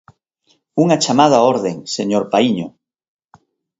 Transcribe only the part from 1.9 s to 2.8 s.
señor Paíño.